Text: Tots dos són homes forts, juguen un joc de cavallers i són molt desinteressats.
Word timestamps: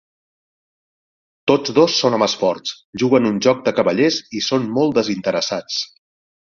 Tots 1.51 1.75
dos 1.81 1.99
són 2.05 2.17
homes 2.19 2.35
forts, 2.45 2.73
juguen 3.03 3.29
un 3.33 3.39
joc 3.49 3.63
de 3.69 3.77
cavallers 3.83 4.21
i 4.41 4.45
són 4.51 4.69
molt 4.81 5.01
desinteressats. 5.01 5.81